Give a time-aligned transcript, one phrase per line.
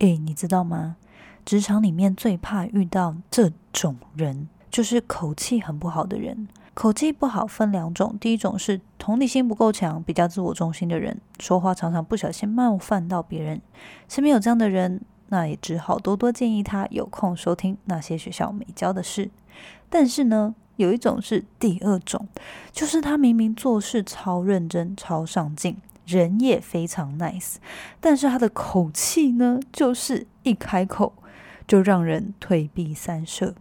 [0.00, 0.96] 诶，你知道吗？
[1.44, 6.48] 职场里面最怕遇到这种人，就是口气很不好的人。
[6.74, 13.62] 口气不好分两种，第一种是同理心不够强、比较自我中心的人，说话常常不小心冒犯到别人。
[14.08, 19.30] 身边有这样的人，那也只好多多建议他有空收听那些学校没教的事。
[19.88, 22.28] 但是呢，有一种是第二种，
[22.72, 27.56] 就是他明明做事超认真、超上进，人也非常 nice，
[28.00, 31.12] 但是他的口气呢，就是一开口
[31.66, 33.54] 就让人退避三舍。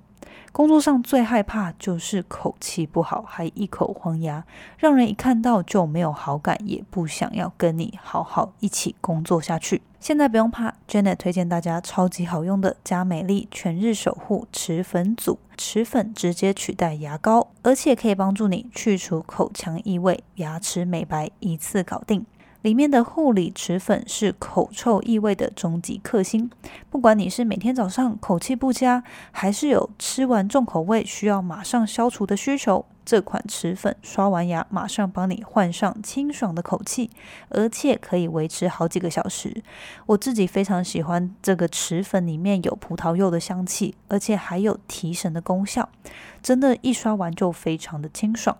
[0.51, 4.45] 工作上最害怕就是口气不好，还一口黄牙，
[4.77, 9.81] 让人一看到就没有好感，也不想要跟你好好一起工作下去。
[9.99, 22.25] 现在不用怕，Janet 推荐大家超级好用的佳美丽全日守护齿粉组，齿粉直接取代牙膏，而且可以帮助你去除口腔异味，牙齿美白一次搞定。
[22.65, 26.49] 里面的护理齿粉是口臭异味的终极克星。
[26.89, 37.11] 不管你是每天早上口气不佳，还是有吃完重口味需要马上消除的需求，这款齿粉刷完牙马上帮你换上清爽的口气，
[37.49, 39.61] 而且可以维持好几个小时。
[40.07, 45.87] 我自己非常喜欢这个齿粉，里面有葡萄柚的香气，而且还有提神的功效，
[46.41, 48.57] 真的，一刷完就非常的清爽。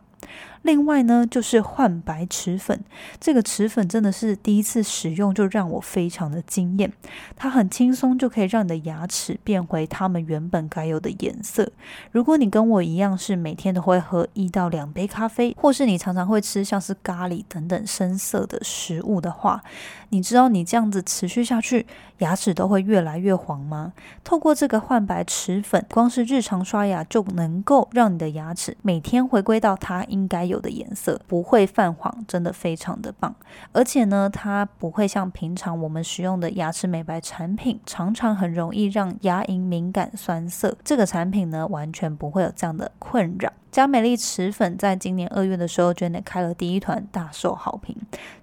[0.66, 2.84] 另外呢，就是焕白齿粉，
[3.20, 6.92] 这个齿粉真的是第一次使用就让我非常的惊艳。
[7.36, 11.72] 它很轻松就可以让你的牙齿变回它们原本该有的颜色。
[12.12, 19.62] 如果你跟我一样是每天都会喝一到两杯咖啡，或是你常常会吃像是咖喱等等深色的食物的话，
[20.10, 21.86] 你知道你这样子持续下去，
[22.18, 23.94] 牙齿都会越来越黄吗？
[24.24, 30.55] 透过这个焕白齿粉，光是日常刷牙就能够让你的牙齿每天回归到它应该有。
[30.56, 33.36] 有的颜色不会泛黄，真的非常的棒。
[33.72, 40.76] 而且呢，它不会像平常我们使用的牙齿美白产品，常常很容易让牙龈敏感酸涩。
[40.84, 43.52] 这个产品呢，完全不会有这样的困扰。
[43.76, 47.94] 佳美丽齿粉在今年二月的时候，Janet 开了第一团，大受好评。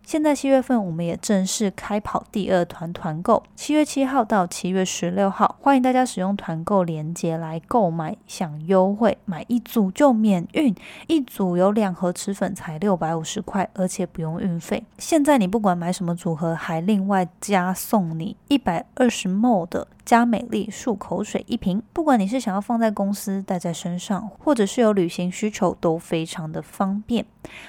[0.04, 10.74] 现在七月份，我们也正式开跑第二团团购，七月七号到七月十六号，欢迎大家使用团购链接来购买，享优惠，买一组就免运，
[11.06, 14.84] 一组有两盒齿粉才六百五十块，而且不用运费。
[14.98, 19.88] 现在你不管买什么组合，还另外加送你一百二十 ml 的。
[20.04, 27.24] 加美丽漱口水一瓶，不管你是想要放在公司带在身上，或者是有旅行需求，都非常的方便。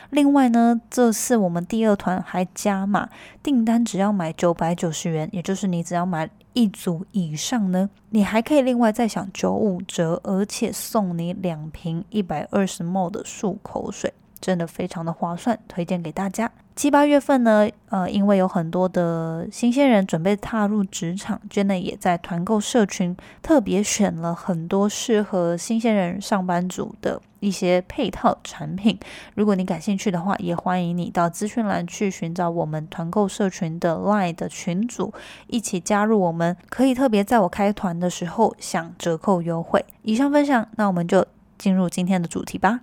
[0.10, 3.10] 另外呢，这次我们第二团还加码，
[3.42, 16.52] 订单只要买九百九十元，也就是你只要买一组以上呢，你还可以另外再享九五折，而且送你两瓶一百二十 ml 的漱口水，真的非常的划算，推荐给大家。
[16.76, 28.98] 七八月份呢，呃，因为有很多的新鲜人准备踏入职场，Jenna 也在团购社群特别选了很多适合新鲜人上班族的一些配套产品。
[29.36, 35.14] 如果你感兴趣的话，也欢迎你到资讯栏去寻找我们团购社群的 Line 的群组，
[35.48, 39.84] 一起加入我们，可以特别在我开团的时候享折扣优惠。
[40.04, 41.26] 以上分享，那我们就
[41.58, 42.80] 进入今天的主题吧。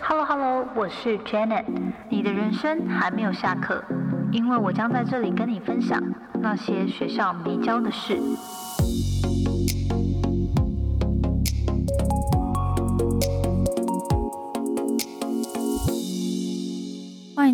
[0.00, 1.64] Hello Hello，我是 Janet。
[2.08, 3.82] 你的人生还没有下课，
[4.30, 6.00] 因为我将在这里跟你分享
[6.40, 8.20] 那些学校没教的事。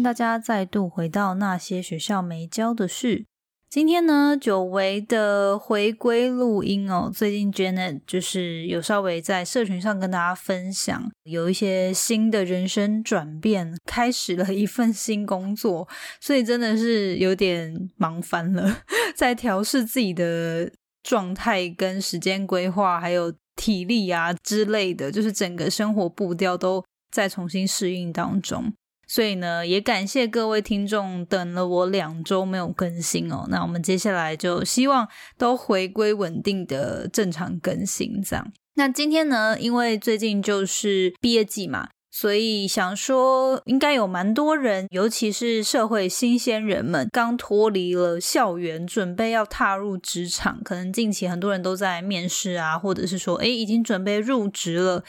[0.06, 3.24] 大家再度回到那些学校没教的事。
[3.68, 7.10] 今天呢，久违的回归录音哦。
[7.12, 15.88] 最近 Janet 就是有稍微在社群上跟大家分享，有一些新的人生转变，开始了一份新工作，
[16.20, 18.82] 所以真的是有点忙翻了，
[19.16, 20.70] 在调试自己的
[21.02, 28.72] 状态、跟时间规划，还有体力啊之类的，就是整个生活步调都在重新适应当中。
[29.06, 33.46] 所以呢，也感谢各位听众等了我两周没有更新哦。
[33.48, 35.08] 那我们接下来就希望
[35.38, 38.52] 都回归稳定的正常更新这样。
[38.74, 50.60] 那今天呢，因为最近就是毕业季嘛，所以想说应该有蛮多人，尤其是社会新鲜人们，刚脱离了校园，准备要踏入职场。
[50.62, 55.04] 可能近期很多人都在面试啊，或者是说，诶已经准备入职了。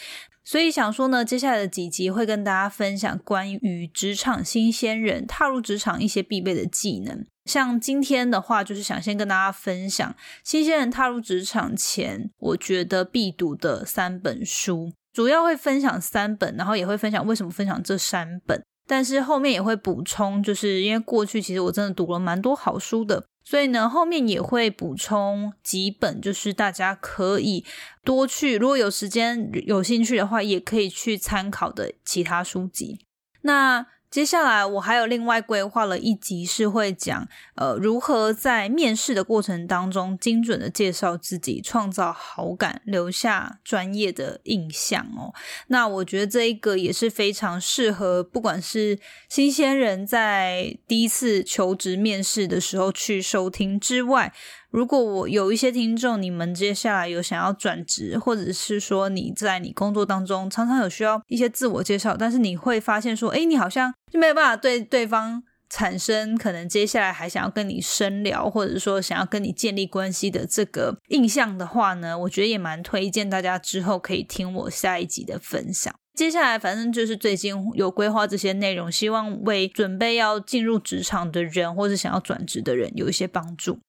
[0.48, 7.26] 所以想说呢，接下来的几集会跟大家分享关于职场新鲜人踏入职场一些必备的技能。
[7.44, 10.16] 像今天的话，就是想先跟大家分享
[10.46, 18.64] 新鲜人踏入职场前，我觉得必读的三本书，主要会分享三本，然后也会分享为什么分享这三本。
[18.88, 27.64] 但是后面也会补充，就是因为过去其实我真的读了蛮多好书的，所以呢后面也会补充几本，就是大家可以
[28.04, 33.00] 多去，如果有时间有兴趣的话，也可以去参考的其他书籍。
[33.44, 45.34] 那接下来我还有另外规划了一集，是会讲呃如何在面试的过程当中精准的介绍自己，创造好感，留下专业的印象哦。
[45.68, 54.34] 那我觉得这一个也是非常适合，不管是新鲜人在第一次求职面试的时候去收听之外。
[54.70, 75.94] 如果我有一些听众，你们接下来有想要转职，或者是说你在你工作当中常常有需要一些自我介绍，但是你会发现说，哎，你好像就没有办法对对方产生可能接下来还想要跟你深聊，或者说想要跟你建立关系的这个印象的话呢，我觉得也蛮推荐大家之后可以听我下一集的分享。
[76.14, 83.80] 接下来反正就是最近有规划这些内容，希望为准备要进入职场的人，或是想要转职的人有一些帮助。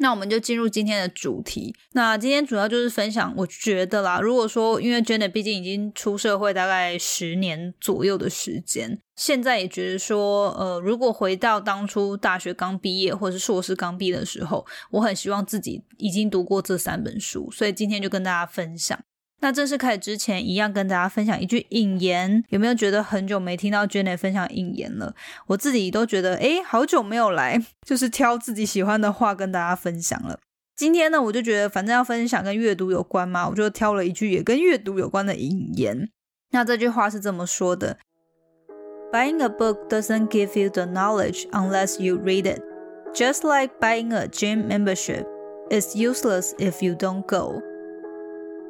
[0.00, 1.74] 那我们就进入今天的主题。
[1.92, 18.98] 那今天主要就是分享，我觉得啦，如果说因为 Jenna 毕竟已经出社会大概十年左右的时间，现在也觉得说，呃，如果回到当初大学刚毕业或是硕士刚毕业的时候，我很希望自己已经读过这三本书，所以今天就跟大家分享。
[19.42, 22.44] 那正式开始之前，一样跟大家分享一句引言。
[22.50, 25.14] 有没有觉得很久没听到 Jenny 分享引言了？
[25.46, 30.38] 我自己都觉得，诶，好久没有来，就是挑自己喜欢的话跟大家分享了。
[30.76, 36.10] 今天呢，我就觉得反正要分享跟阅读有关嘛，我就挑了一句也跟阅读有关的引言。
[36.50, 37.96] 那这句话是这么说的
[39.10, 42.60] ：Buying a book doesn't give you the knowledge unless you read it.
[43.14, 45.26] Just like buying a gym membership,
[45.70, 47.62] it's useless if you don't go.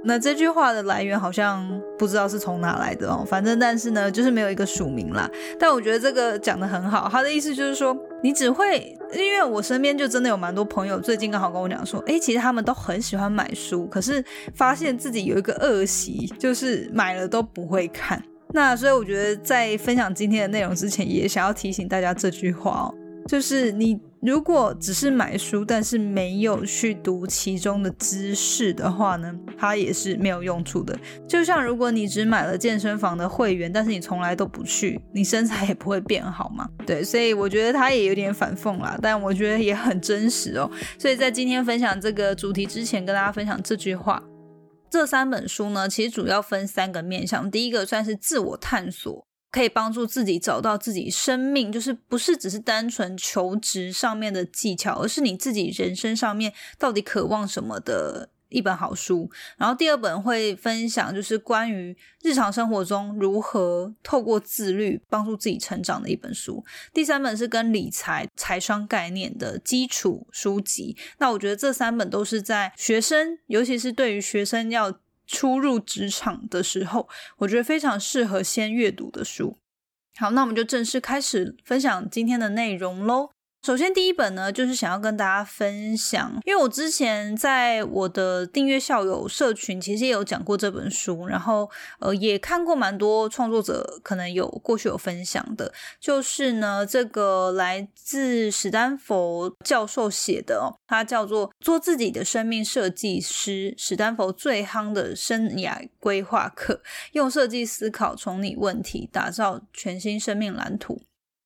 [0.02, 1.68] 那这句话的来源好像
[1.98, 5.30] 不知道是从哪来的哦，反正但是呢，就是没有一个署名啦。
[5.58, 14.24] 但我觉得这个讲的很好，他的意思就是说，你只会，因为我身边就真的有蛮多朋友，最近刚好跟我讲说，哎，其实他们都很喜欢买书，可是
[14.54, 18.22] 发现自己有一个恶习，就是买了都不会看。
[18.52, 22.94] 那所以我觉得在分享今天的内容之前，也想要提醒大家这句话哦，
[23.28, 24.00] 就是你。
[24.22, 30.94] 如果只是买书，但是没有去读其中的知识的话呢，它也是没有用处的。
[31.26, 36.68] 就像如果你只买了健身房的会员，但是你从来都不去，你身材也不会变好嘛。
[36.86, 40.70] 对，所以我觉得它也有点反讽啦，但我觉得也很真实哦。
[40.98, 44.22] 所以在今天分享这个主题之前，跟大家分享这句话。
[44.90, 49.26] 这三本书呢，其实主要分三个面向，第一个算是自我探索。
[49.50, 59.28] 可以帮助自己找到自己生命，就是不是只是单纯求职上面的技巧，而是你自己人生上面到底渴望什么的一本好书。
[59.56, 66.64] 然后第二本会分享，就是关于日常生活中如何透过自律帮助自己成长的一本书。
[66.94, 70.96] 第三本是跟理财、财商概念的基础书籍。
[71.18, 75.00] 那我觉得这三本都是在学生，尤其是对于学生要。
[75.32, 79.56] 初入职场的时候，我觉得非常适合先阅读的书。
[80.18, 83.30] 好，那我们就正式开始分享今天的内容喽。
[83.62, 95.70] 首先，第一本呢，就是想要跟大家分享，因为我之前在我的订阅校友社群，其实也有讲过这本书，然后呃，也看过蛮多创作者可能有过去有分享的，
[96.00, 106.80] 就是呢，这个来自史丹佛教授写的哦，他叫做《做自己的生命设计师》，史丹佛最夯的生涯规划课，
[107.12, 111.02] 用设计思考从你问题，打造全新生命蓝图。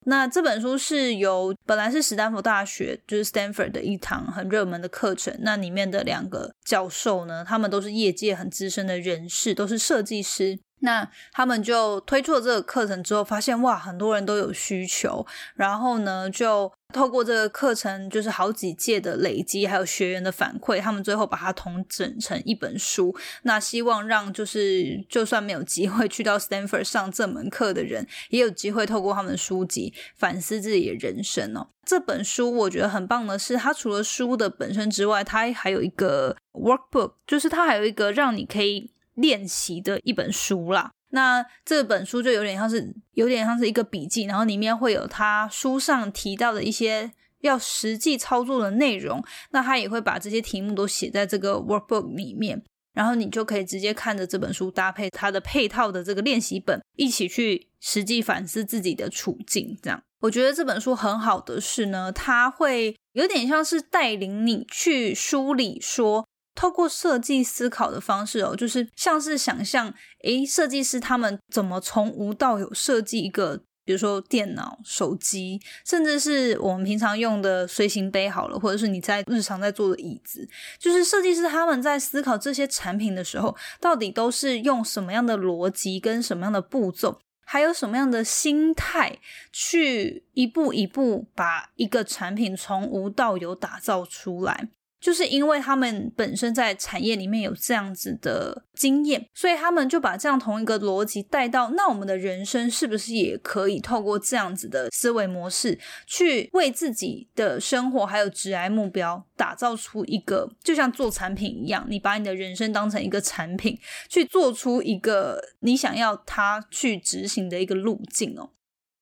[0.07, 5.35] 那这本书是由本来是史丹佛大学，就是 Stanford 的一堂很热门的课程。
[5.41, 10.59] 那里面的两个教授呢，他们都是业界很资深的人士，都是设计师。
[10.81, 23.15] 那他们就推出了这个课程之后，发现哇，很多人都有需求，然后呢，就透过这个课程，就是好几届的累积，还有学员的反馈，他们最后把它统整成一本书。
[23.43, 31.67] 那希望让就是就算没有机会去到 Stanford 上这门课的人，也有机会透过他们的书籍反思自己的人生哦。
[31.85, 38.93] 这本书我觉得很棒的是，它除了书的本身之外，它还有一个 workbook，就是它还有一个让你可以。
[39.15, 52.61] 练习的一本书啦，那这本书就有点像是有点像是一个笔记，然后里面会有他书上提到的一些要实际操作的内容，那他也会把这些题目都写在这个 workbook 里面，
[52.93, 59.79] 然后你就可以直接看着这本书搭配它的配套的这个练习本，一起去实际反思自己的处境。
[59.81, 66.27] 这样，我觉得这本书很好的是呢，它会有点像是带领你去梳理说。
[66.55, 69.93] 透过设计思考的方式哦，就是像是想象，
[70.23, 89.19] 诶，设计师他们怎么从无到有设计一个比如说电脑、手机，甚至是我们平常用的随行杯好了，或者是你在日常在坐的椅子，就是设计师他们在思考这些产品的时候，到底都是用什么样的逻辑跟什么样的步骤，还有什么样的心态，
[89.53, 94.71] 去一步一步把一个产品从无到有打造出来。
[95.05, 118.49] 就是因为他们本身在产业里面有这样子的经验，所以他们就把这样同一个逻辑带到，那我们的人生是不是也可以透过这样子的思维模式，去为自己的生活还有职业目标打造出一个，就像做产品一样，你把你的人生当成一个产品，去做出一个你想要它去执行的一个路径哦。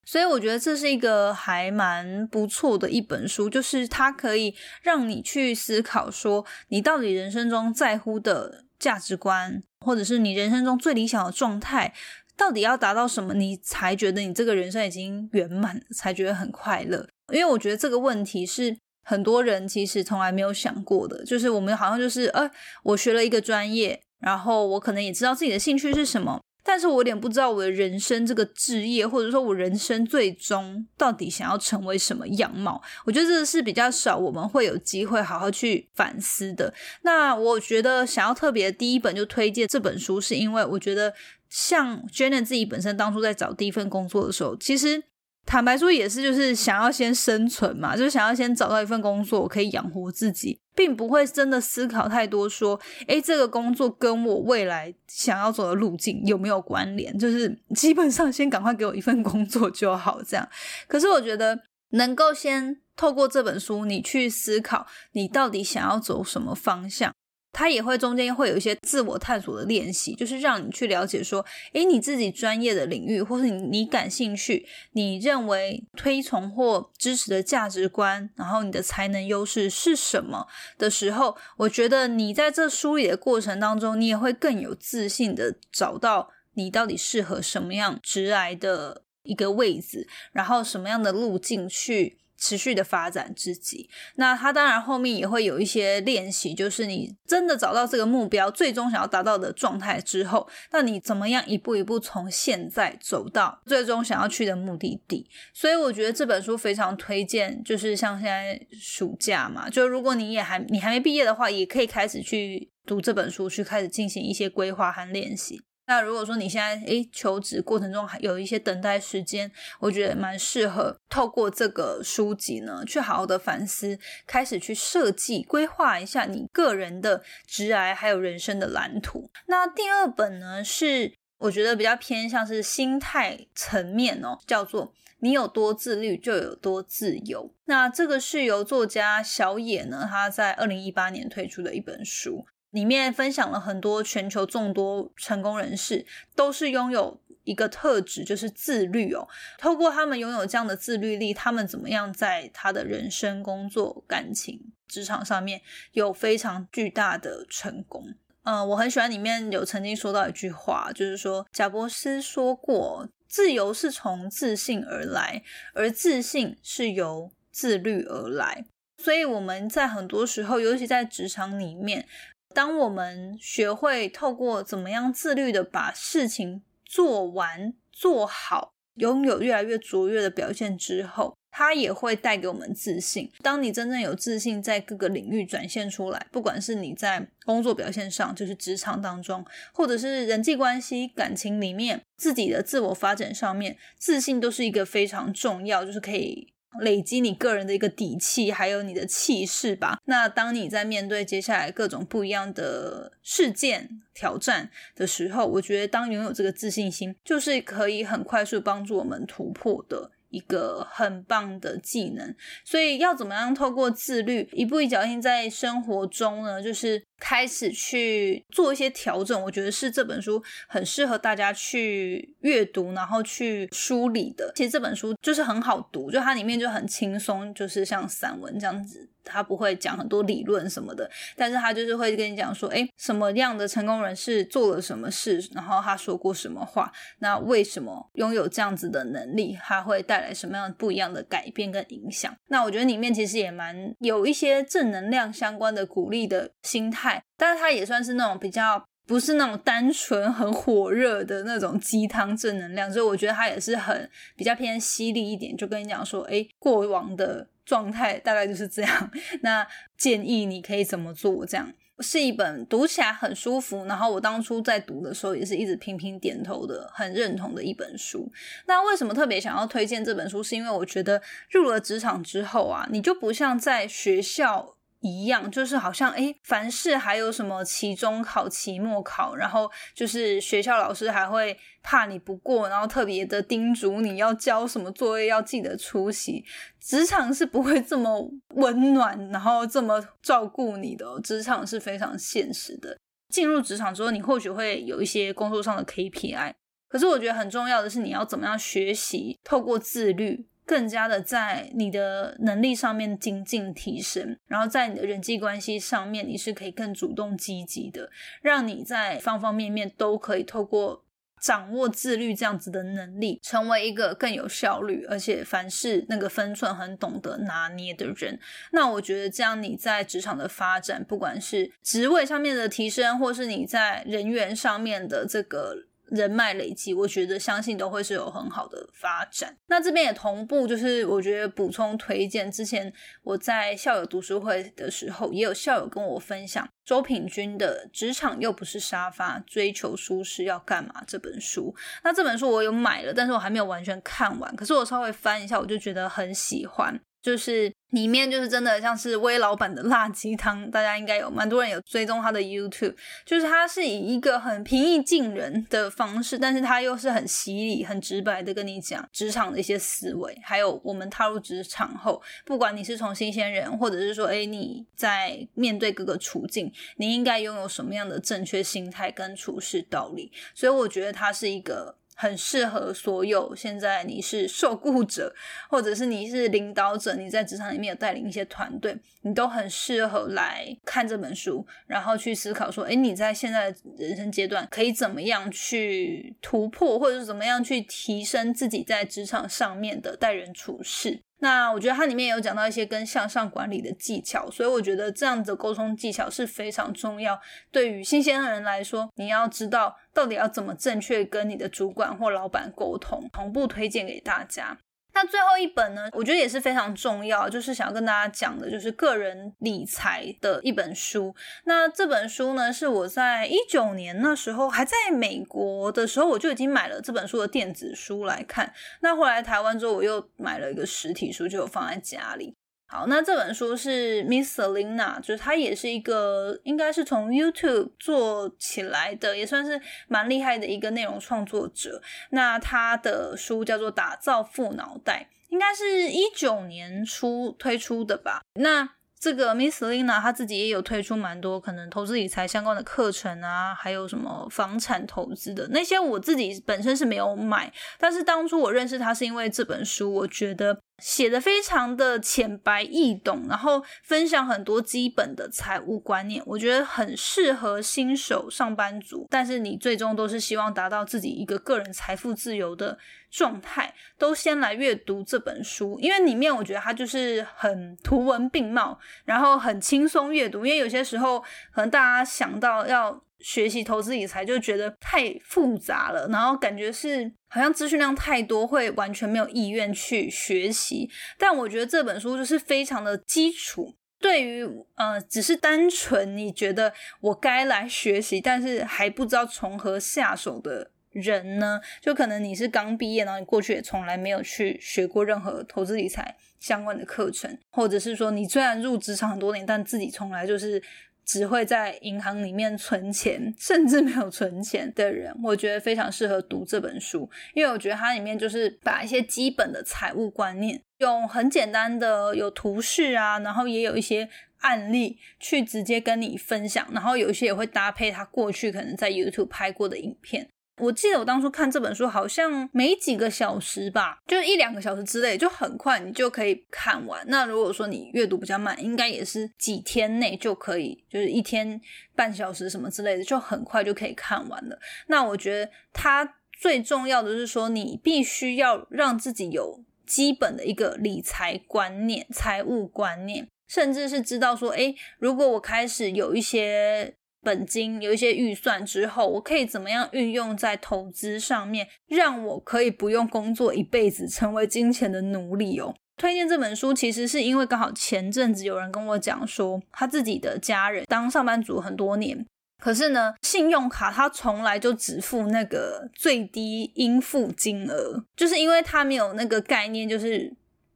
[0.04, 11.94] 所以我觉得这是一个还蛮不错的一本书，就是它可以让你去思考，说你到底人生中在乎的价值观，或者是你人生中最理想的状态，
[12.36, 17.08] 到底要达到什么，你才觉得你这个人生已经圆满，才觉得很快乐。
[17.32, 22.50] 因为我觉得这个问题是很多人其实从来没有想过的，就是我们好像就是，呃，
[22.82, 26.42] 我学了一个专业，然后我可能也知道自己的兴趣是什么。
[26.64, 36.72] 但是我有点不知道我的人生这个职业，或者说我人生最终到底想要成为什么样貌，我觉得这是比较少我们会有机会好好去反思的。
[37.02, 41.12] 那我觉得想要特别第一本就推荐这本书，是因为我觉得
[41.48, 45.02] 像 Jenna 自己本身当初在找第一份工作的时候，其实。
[45.44, 57.16] 坦白说，也是就是想要先生存嘛，就是想要先找到一份工作，可以养活自己，并不会真的思考太多，说，诶，这个工作跟我未来想要走的路径有没有关联？
[57.18, 60.48] 就是 基本上先赶快给我一份工作就好，这样。
[60.88, 61.60] 可是我觉得
[61.90, 67.12] 能够先透过这本书，你去思考，你到底想要走什么方向。
[67.52, 71.44] 他也会中间会有一些自我探索的练习，就是让你去了解说，
[71.74, 80.46] 诶，你自己专业的领域，或是你你感兴趣、你认为推崇或支持的价值观，然后你的才能优势是什么
[80.78, 92.18] 的时候，我觉得你在这梳理的过程当中，你也会更有自信的找到你到底适合什么样直来的一个位置，然后什么样的路径去。
[92.42, 105.24] 持续的发展自己，那他当然后面也会有一些练习，就是你真的找到这个目标，最终想要达到的状态之后，那你怎么样一步一步从现在走到最终想要去的目的地？
[105.54, 115.62] 所以我觉得这本书非常推荐，就是像现在暑假嘛，就如果你也还你还没毕业的话，也可以开始去读这本书，去开始进行一些规划和练习。
[115.92, 129.30] 那如果说你现在诶求职过程中还有一些等待时间，我觉得蛮适合透过这个书籍呢，去好好的反思，开始去设计规划一下你个人的职涯还有人生的蓝图。
[129.48, 137.52] 那第二本呢是我觉得比较偏向是心态层面哦，叫做你有多自律就有多自由。
[137.66, 142.46] 那这个是由作家小野呢他在二零一八年推出的一本书。
[142.72, 149.28] 里面分享了很多全球众多成功人士，都是拥有一个特质，就是自律哦。
[149.58, 155.60] 透过他们拥有这样的自律力，他们怎么样在他的人生、工作、感情、职场上面
[155.92, 158.14] 有非常巨大的成功。
[158.44, 165.42] 嗯，我很喜欢里面有曾经说到一句话，就是说贾伯斯说过：“自由是从自信而来，
[165.74, 168.64] 而自信是由自律而来。”
[168.96, 172.06] 所以我们在很多时候，尤其在职场里面。
[172.54, 183.30] 当我们学会透过怎么样自律的把事情做完做好，拥有越来越卓越的表现之后，它也会带给我们自信。
[183.42, 196.51] 当你真正有自信，在各个领域展现出来，不管是你在工作表现上，就是职场当中，或者是人际关系、感情里面，自己的自我发展上面，自信都是一个非常重要，就是可以。
[196.80, 199.98] 累积你个人的一个底气，还有你的气势吧。
[200.06, 210.10] 那当你在面对接下来各种不一样的事件挑战的时候，我觉得当拥有这个自信心，就是可以很快速帮助我们突破的。
[210.32, 212.34] 一个很棒的技能，
[212.64, 216.60] 所以要怎么样透过自律，一步一脚印在生活中呢？
[216.60, 219.40] 就是开始去做一些调整。
[219.42, 224.50] 我觉得是这本书很适合大家去阅读，然后去梳理的。
[224.56, 229.08] 其实这本书就是很好读，就它里面就很轻松，就是像散文这样子。
[229.24, 242.34] 他不会讲很多理论什么的，但是他就是会跟你讲说，哎，什么样的成功人士做了什么事，然后他说过什么话，那为什么拥有这样子的能力，他会带来什么样不一样的改变跟影响？
[242.48, 259.10] 那我觉得里面其实也蛮有一些正能量相关的鼓励的心态，但是他也算是那种比较不是那种单纯很火热的那种鸡汤正能量，所以我觉得它也是很比较偏犀利一点，就跟你讲说，哎，过往的状态大概就是这样，
[259.42, 259.66] 那
[259.96, 261.44] 建议你可以怎么做？
[261.46, 268.30] 这样是一本读起来很舒服，然后我当初在读的时候也是一直频频点头的，很认同的一本书。
[268.66, 270.42] 那为什么特别想要推荐这本书？
[270.42, 274.76] 是因为我觉得入了职场之后啊，你就不像在学校。
[275.02, 286.44] 一样，就是好像哎，凡事还有什么期中考、期末考，然后就是学校老师还会怕你不过，然后特别的叮嘱你要交什么作业，要记得出席。
[286.80, 291.20] 职场是不会这么温暖，然后这么照顾你的。
[291.22, 292.96] 职场是非常现实的。
[293.28, 296.52] 进入职场之后，你或许会有一些工作上的 KPI，
[296.88, 300.46] 可是我觉得很重要的是，你要怎么样学习，透过自律。
[300.64, 311.04] 更加的在你的能力上面精进提升，然后在你的人际关系上面，你是可以更主动积极的，让你在方方面面都可以透过
[311.40, 318.38] 掌握自律这样子的能力，成为一个更有效率，而且凡事那个分寸很懂得拿捏的人。
[318.70, 325.86] 那我觉得这样你在职场的发展，不管是职位上面的提升，或是你在人员上面的这个。
[326.12, 329.56] 人脉累积，我觉得相信都会是有很好的发展。
[329.66, 332.50] 那这边也同步，就是我觉得补充推荐。
[332.52, 332.92] 之前
[333.22, 341.74] 我在校友读书会的时候，也有校友跟我分享周品君的《职场又不是沙发，追求舒适要干嘛》这本书。
[342.04, 344.54] 那这本书我有买了，但是我还没有完全看完。
[344.54, 347.00] 可是我稍微翻一下，我就觉得很喜欢。
[347.22, 371.96] 就是里面就是真的像是威老板的辣鸡汤，大家应该有蛮多人有追踪他的 YouTube，就是他是以一个很平易近人的方式，但是他又是很犀利、很直白的跟你讲职场的一些思维，还有我们踏入职场后，不管你是从新鲜人，或者是说，哎，你在面对各个处境，你应该拥有什么样的正确心态跟处事道理，所以我觉得他是一个。
[372.14, 375.34] 很适合所有现在你是受雇者，
[375.68, 391.22] 或者是你是领导者，你在职场里面有带领一些团队，你都很适合来看这本书，然后去思考说，哎，你在现在人生阶段可以怎么样去突破，或者是怎么样去提升自己在职场上面的待人处事。
[391.42, 397.36] 那我觉得它里面有讲到一些跟向上管理的技巧，所以我觉得这样的沟通技巧是非常重要。
[397.72, 404.78] 对于新鲜的人来说，你要知道到底要怎么正确跟你的主管或老板沟通，同步推荐给大家。
[405.14, 411.34] 那最后一本呢，我觉得也是非常重要，就是想要跟大家讲的，就是个人理财的一本书。
[411.64, 418.72] 那这本书呢，是我在一九年那时候还在美国的时候，我就已经买了这本书的电子书来看。
[419.00, 422.56] 那后来台湾之后，我又买了一个实体书，就放在家里。
[422.92, 432.02] 好，那这本书是 Miss Selina，就是她也是一个，应该是从 YouTube 做起来的，也算是蛮厉害的一个内容创作者。
[432.32, 438.42] 那她的书叫做《打造富脑袋》，应该是一九年初推出的吧？
[438.56, 438.86] 那
[439.18, 450.78] 这个 Miss Selina 她自己也有推出蛮多可能投资理财相关的课程啊，还有什么房产投资的那些，我自己本身是没有买，但是当初我认识她是因为这本书，我觉得。
[451.02, 459.26] 写的非常的浅白易懂，然后分享很多基本的财务观念，我觉得很适合新手上班族。
[459.28, 462.96] 但是你最终都是希望达到自己一个个人财富自由的
[463.32, 470.64] 状态，都先来阅读这本书，因为里面我觉得它就是很图文并茂，然后很轻松阅读。
[470.64, 471.40] 因为有些时候
[471.74, 473.20] 可能大家想到要。
[473.42, 481.10] 学习投资理财就觉得太复杂了，然后感觉是好像资讯量太多，会完全没有意愿去学习。
[481.38, 500.82] 但我觉得这本书就是非常的基础，对于呃只是单纯你觉得我该来学习，但是还不知道从何下手的人呢，就可能你是刚毕业，然后你过去也从来没有去学过任何投资理财相关的课程，或者是说你虽然入职场很多年，但自己从来就是。
[501.32, 520.50] 只会在银行里面存钱，甚至没有存钱的人，我觉得非常适合读这本书，因为我觉得它里面就是把一些基本的财务观念，用很简单的有图示啊，然后也有一些案例去直接跟你分享，然后有一些也会搭配他过去可能在 YouTube 拍过的影片。
[520.78, 527.22] 我记得我当初看这本书，好像没几个小时吧，就一两个小时之内，就很快你就可以看完。
[527.28, 531.78] 那如果说你阅读比较慢，应该也是几天内就可以，就是一天
[532.16, 534.78] 半小时什么之类的，就很快就可以看完了。
[535.08, 547.14] 那我觉得它最重要的是说，你必须要让自己有基本的一个理财观念、财务观念，甚至是知道说，诶，如果我开始有一些。
[547.42, 555.94] 本金，有一些预算之后，我可以怎么样运用在投资上面，让我可以不用工作一辈子，成为金钱的奴隶哦。
[556.16, 562.46] 推荐这本书，其实是因为刚好前阵子有人跟我讲说，他自己的家人当上班族很多年，
[562.80, 570.52] 可是呢，信用卡他从来就只付那个最低应付金额，就是因为他没有那个概念，就是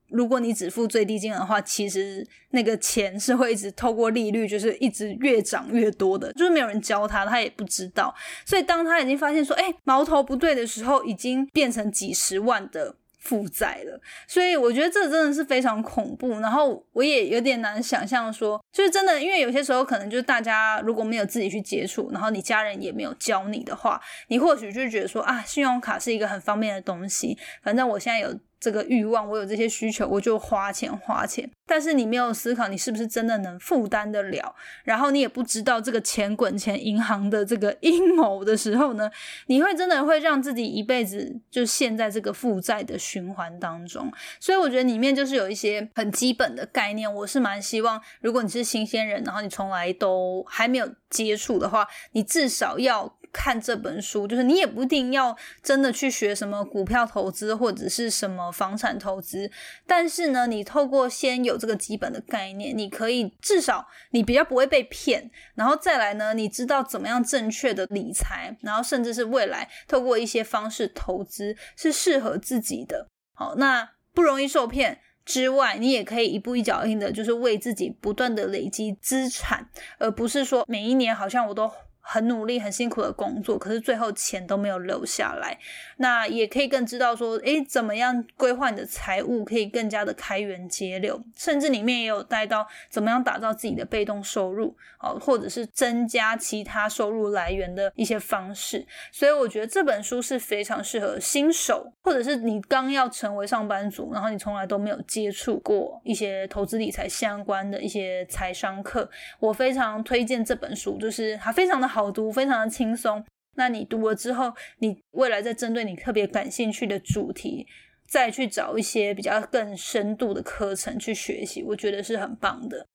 [0.09, 8.15] 如果你只付最低金额的话，其实那个钱是会一直透过利率，就是一直越涨越多的，就是没有人教他，他也不知道，
[8.45, 12.97] 所以当他已经发现说，哎，矛头不对的时候，已经变成几十万的。
[13.19, 16.39] 负债了，所以我觉得这真的是非常恐怖。
[16.39, 28.33] 然后我也有点难想象说，就是真的，因为有些时候可能就是大家如果没有自己去接触，然后你家人也没有教你的话，你或许就觉得说啊，信用卡是一个很方便的东西，反正我现在有。
[28.59, 31.51] 这个欲望，我有这些需求，我就花钱花钱。
[31.69, 34.55] 但是你没有思考，你是不是真的能负担得了？
[34.85, 39.11] 然后你也不知道这个钱滚钱银行的这个阴谋的时候呢，
[39.47, 44.09] 你会真的会让自己一辈子就陷在这个负债的循环当中。
[44.39, 53.16] 所以我觉得里面就是有一些很基本的概念，我是蛮希望，如果你是新鲜人，然后你从来都还没有接触的话，你至少要。
[53.37, 59.51] 看这本书，就是你也不一定要真的去学什么股票投资或者是什么房产投资，
[59.87, 73.07] 但是呢，你透过先有这个基本的概念，你可以至少你比较不会被骗，然后再来呢，你知道怎么样正确的理财，然后甚至是未来透过一些方式投资是适合自己的。
[73.35, 79.69] 好，那不容易受骗之外，你也可以一步一脚印的，就是为自己不断的累积资产，
[79.99, 81.71] 而不是说每一年好像我都。
[82.09, 85.59] 很努力、很辛苦的工作，可是最后钱都没有留下来。
[85.97, 98.87] 那也可以更知道说，诶，怎么样规划你的财务，可以更加的开源节流，甚至里面也有带到怎么样打造自己的被动收入，哦，或者是增加其他收入来源的一些方式。
[99.11, 109.11] 所以我觉得这本书是非常适合新手，或者是你刚要成为上班族，然后你从来都没有接触过一些投资理财相关的一些财商课。
[109.41, 111.96] 我非常推荐这本书，就是它非常的。
[111.97, 113.25] 好读，非常的轻松。
[113.55, 117.67] 那你读了之后，你未来再针对你特别感兴趣的主题，
[118.07, 122.87] 再去找一些比较更深度的课程去学习，我觉得是很棒的。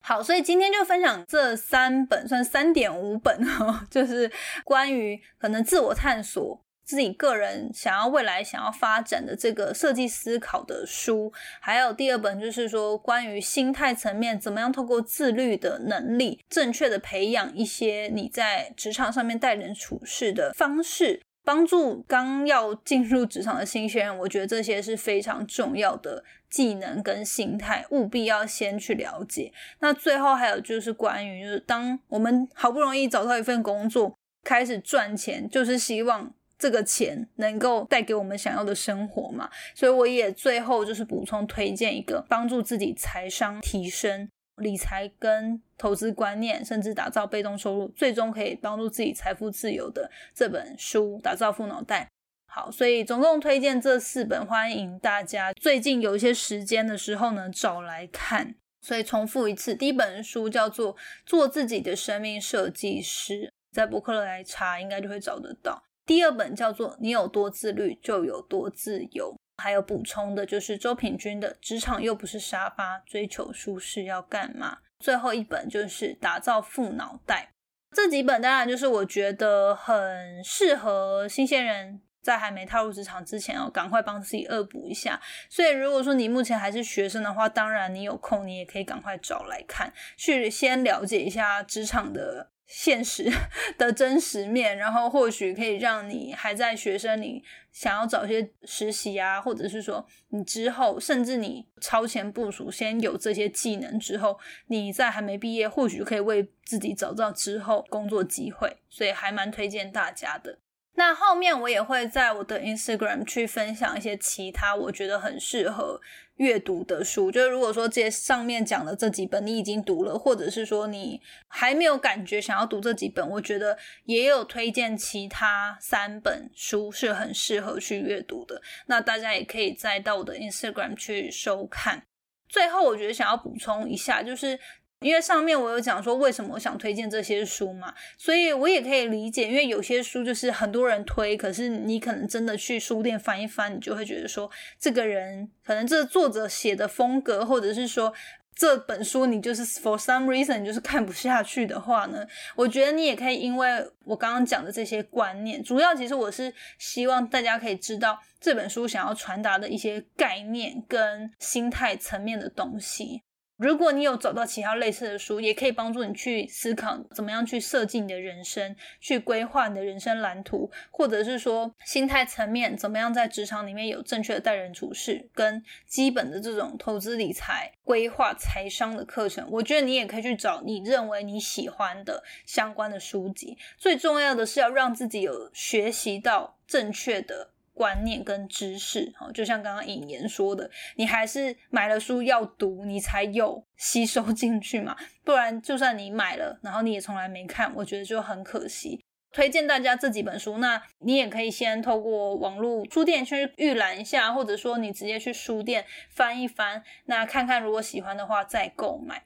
[0.00, 4.30] 好，所以今天就分享这三本，算三点五本哦， 就是
[4.64, 6.64] 关于可能自我探索。
[6.88, 24.18] 自己个人想要未来想要发展的这个设计思考的书，还有第二本就是说关于心态层面怎么样透过自律的能力，正确的培养一些你在职场上面待人处事的方式，帮助刚要进入职场的新鲜人。
[24.20, 29.52] 我觉得这些是非常重要的技能跟心态，务必要先去了解。
[29.80, 36.32] 那最后还有就是关于就是当我们好不容易找到一份工作，开始赚钱，就是希望。
[36.58, 39.48] 这个钱能够带给我们想要的生活嘛？
[39.74, 52.04] 所以我也最后就是补充推荐一个帮助自己财商提升、理财跟投资观念，甚至打造被动收入，最终可以帮助自己财富自由的这本书《打造富脑袋》。
[52.50, 58.54] 好，所以总共推荐这四本，欢迎大家最近有一些时间的时候呢找来看。
[58.80, 60.94] 所以重复一次，第一本书叫做
[61.26, 63.34] 《做自己的生命设计师》，
[63.72, 65.82] 在博客来查应该就会找得到。
[66.08, 74.76] 第二本叫做《你有多自律就有多自由》，还有补充的就是周品君的《职场又不是沙发，追求舒适要干嘛》。
[75.04, 77.52] 最后一本就是《打造富脑袋》。
[77.94, 85.20] 这几本当然就是我觉得很适合新鲜人在还没踏入职场之前哦，赶快帮自己恶补一下。
[85.50, 92.48] 所以如果说你目前还是学生的话，当然你有空你也可以赶快找来看，去先了解一下职场的。
[92.68, 93.32] 现实
[93.78, 110.58] 的真实面，然后或许可以让你还在学生，你想要找些实习啊，或者是说你之后，甚至你超前部署，先有这些技能之后，你在还没毕业，或许可以为自己找到之后工作机会，所以还蛮推荐大家的。
[110.98, 116.00] 那后面我也会在我的 Instagram 去分享一些其他我觉得很适合。
[116.38, 128.62] 阅读的书，就是如果说这上面讲的这几本你已经读了，或者是说你还没有感觉想要读这几本，我觉得也有推荐其他三本书是很适合去阅读的。
[128.86, 132.04] 那大家也可以再到我的 Instagram 去收看。
[132.48, 134.56] 最后，我觉得想要补充一下，就是。
[135.00, 148.12] 因为上面我有讲说为什么我想推荐这些书嘛，所以我也可以理解，因为有些书就是很多人推，可是你可能真的去书店翻一翻，你就会觉得说这个人可能这作者写的风格，或者是说
[148.56, 163.22] 这本书你就是 for some reason 你就是看不下去的话呢，我觉得你也可以，因为我刚刚讲的这些观念，主要其实我是希望大家可以知道这本书想要传达的一些概念跟心态层面的东西。
[163.58, 179.44] 如果你有找到其他类似的书，也可以帮助你去思考怎么样去设计你的人生，去规划你的人生蓝图，或者是说心态层面怎么样在职场里面有正确的待人处事，跟基本的这种投资理财、规划财商的课程。
[179.50, 183.58] 我觉得你也可以去找你认为你喜欢的相关的书籍。
[183.76, 187.50] 最重要的是要让自己有学习到正确的。
[187.78, 199.00] 观念跟知识，哈，就像刚刚引言说的，你还是买了书要读，你才有吸收进去嘛， 不然就算你买了，然后你也从来没看，我觉得就很可惜。
[199.30, 209.22] 推荐大家这几本书，那你也可以先透过网络书店去预览一下，或者说你直接去书店翻一翻，那看看如果喜欢的话再购买。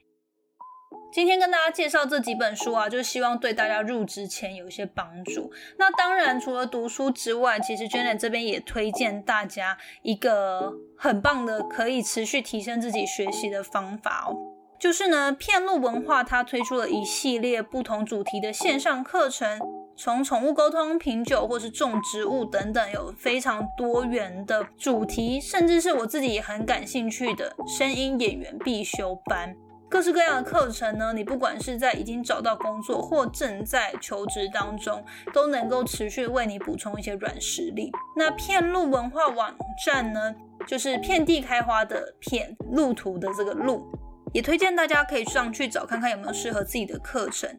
[1.13, 5.53] 今天跟大家介绍这几本书啊，就希望对大家入职前有一些帮助。
[5.77, 14.35] 那当然，除了读书之外，其实 Janet 这边也推荐大家一个很棒的可以持续提升自己学习的方法哦。
[14.81, 19.61] 就是呢，片路文化它推出了一系列不同主题的线上课程，
[19.95, 29.55] 从宠物沟通、品酒或是种植物等等，有非常多元的主题，甚至是我自己也很感兴趣的声音演员必修班。
[29.93, 37.93] 各式各样的课程呢，你不管是在已经找到工作或正在求职当中，都能够持续为你补充一些软实力。
[38.17, 40.35] 那片路文化网站呢，
[40.67, 43.87] 就是遍地开花的片路途的这个路，
[44.33, 47.55] 也推荐大家可以上去找看看有没有适合自己的课程。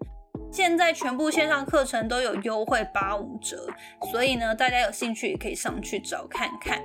[0.51, 3.67] 现在全部线上课程都有优惠八五折，
[4.11, 6.81] 所以呢，大家有兴趣也可以上去找看看。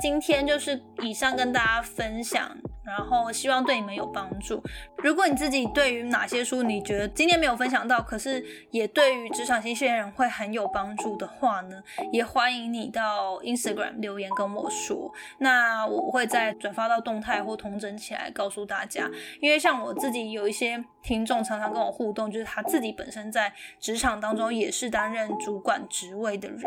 [0.00, 2.56] 今天就是以上跟大家分享。
[2.90, 4.62] 然后希望对你们有帮助。
[4.98, 15.10] 如果你自己对于哪些书你觉得今天没有分享到，可是也对于职场新鲜人会很有帮助的话呢，也欢迎你到 Instagram 留言跟我说。
[15.38, 19.08] 那我会再转发到动态或同整起来告诉大家。
[19.40, 26.62] 因为像我自己有一些听众常常跟我互动，就是他自己本身在职场当中也是担任主管职位的人，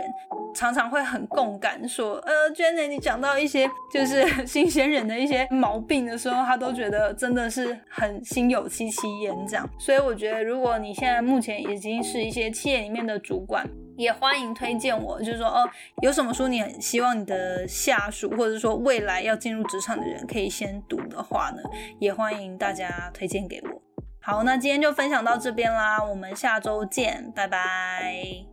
[0.55, 15.67] 常常会很共感说，呃，Jenny 你讲到一些就是 新鲜人的一些毛病的时候，他都觉得真的是很心有戚戚焉这样，所以我觉得如果你现在目前已经是一些企业里面的主管，也欢迎推荐我，就是说哦，
[16.03, 21.61] 有什么书你很希望你的下属或者说未来要进入职场的人可以先读的话呢，
[21.99, 23.81] 也欢迎大家推荐给我。
[24.21, 28.52] 好，那今天就分享到这边啦，我们下周见，拜拜。